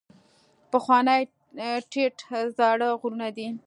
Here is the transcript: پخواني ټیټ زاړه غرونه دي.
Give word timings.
پخواني 0.71 1.21
ټیټ 1.91 2.17
زاړه 2.57 2.89
غرونه 2.99 3.27
دي. 3.37 3.47